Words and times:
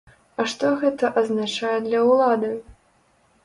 А 0.43 0.45
што 0.53 0.71
гэта 0.83 1.11
азначае 1.21 1.77
для 1.87 2.03
ўлады? 2.11 2.53